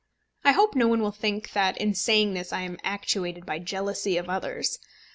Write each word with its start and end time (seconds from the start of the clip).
I 0.43 0.53
hope 0.53 0.73
no 0.73 0.87
one 0.87 1.01
will 1.03 1.11
think 1.11 1.51
that 1.51 1.77
in 1.77 1.93
saying 1.93 2.33
this 2.33 2.51
I 2.51 2.61
am 2.61 2.79
actuated 2.83 3.45
by 3.45 3.59
jealousy 3.59 4.17
of 4.17 4.29
others. 4.31 4.79